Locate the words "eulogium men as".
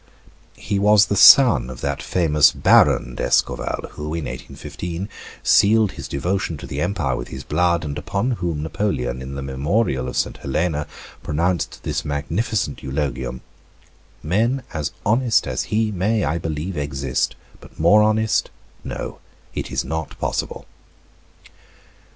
12.81-14.91